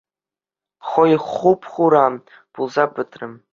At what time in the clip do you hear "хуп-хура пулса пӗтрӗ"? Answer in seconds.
1.29-3.27